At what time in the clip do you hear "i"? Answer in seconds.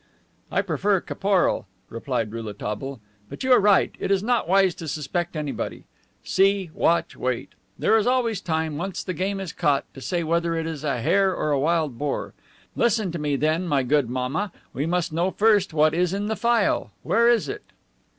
0.51-0.63